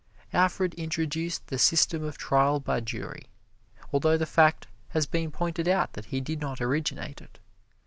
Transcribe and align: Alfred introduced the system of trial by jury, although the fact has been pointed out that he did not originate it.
Alfred 0.33 0.73
introduced 0.79 1.45
the 1.45 1.59
system 1.59 2.03
of 2.03 2.17
trial 2.17 2.59
by 2.59 2.79
jury, 2.79 3.27
although 3.93 4.17
the 4.17 4.25
fact 4.25 4.65
has 4.87 5.05
been 5.05 5.29
pointed 5.29 5.67
out 5.67 5.93
that 5.93 6.05
he 6.05 6.19
did 6.19 6.41
not 6.41 6.59
originate 6.59 7.21
it. 7.21 7.37